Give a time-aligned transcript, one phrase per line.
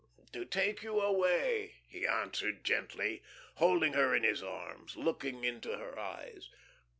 [0.33, 3.21] "To take you away," he answered, gently,
[3.57, 6.49] holding her in his arms, looking down into her eyes.